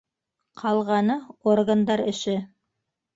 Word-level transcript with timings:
Ҡалғаны- 0.61 1.17
органдар 1.51 2.03
эше. 2.13 2.35